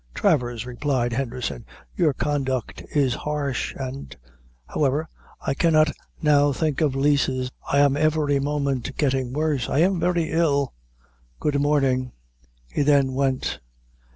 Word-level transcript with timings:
"Travers," 0.15 0.65
replied 0.65 1.13
Henderson, 1.13 1.63
"your 1.95 2.11
conduct 2.11 2.81
is 2.95 3.13
harsh 3.13 3.75
and 3.77 4.17
however, 4.65 5.07
I 5.45 5.53
cannot 5.53 5.91
now 6.23 6.51
think 6.51 6.81
of 6.81 6.95
leases 6.95 7.51
I 7.71 7.81
am 7.81 7.95
every 7.95 8.39
moment 8.39 8.97
getting 8.97 9.31
worse 9.31 9.69
I 9.69 9.77
am 9.81 9.99
very 9.99 10.31
ill 10.31 10.73
good 11.39 11.61
morning." 11.61 12.13
He 12.73 12.81
then 12.81 13.13
went. 13.13 13.59